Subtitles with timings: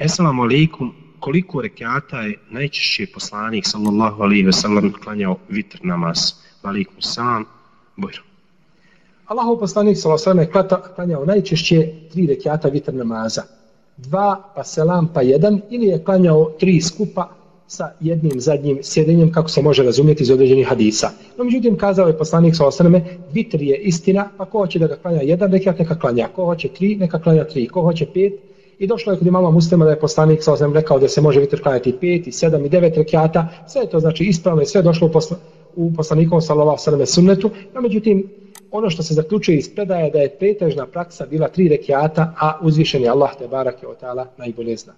[0.00, 6.18] Assalamu alaikum, koliko rekiata je najčešće poslanik sallallahu alaihi ve sellem klanjao vitr namaz?
[6.62, 7.44] Alaikum salam,
[7.96, 8.22] bojro.
[9.26, 13.42] Allahov poslanik sallallahu alaihi ve sellem klanjao najčešće tri rekiata vitr namaza.
[13.96, 17.28] Dva, pa selam, pa jedan, ili je klanjao tri skupa,
[17.66, 21.10] sa jednim zadnjim sjedenjem kako se može razumjeti iz određenih hadisa.
[21.38, 24.96] No međutim kazao je poslanik sa osrame, vitr je istina, pa ko hoće da ga
[24.96, 28.86] klanja jedan rekiat neka klanja, ko hoće tri neka klanja tri, ko hoće pet i
[28.86, 31.62] došlo je kod imama muslima da je poslanik sa osrame rekao da se može vitr
[31.62, 34.82] klanjati pet i sedam i devet rekiata, sve je to znači ispravno i sve je
[34.82, 35.36] došlo u, posla,
[35.76, 38.28] u poslanikom sallallahu sallam sunnetu, no međutim
[38.70, 43.08] ono što se zaključuje iz predaje da je pretežna praksa bila tri rekiata, a uzvišeni
[43.08, 44.92] Allah te barake o ta'ala najbolje zna.